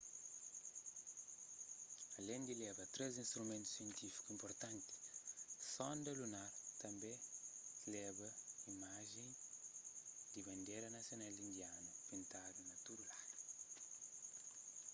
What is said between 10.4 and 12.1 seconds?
bandera nasional indianu